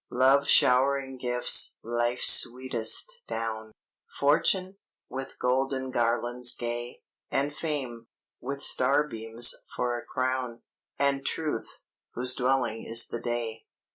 [0.09, 3.71] Love showering gifts (life's sweetest) down;
[4.19, 4.77] Fortune,
[5.09, 8.07] with golden garlands gay; And Fame,
[8.39, 10.63] with starbeams for a crown;
[10.97, 11.77] And Truth,
[12.15, 13.65] whose dwelling is the day."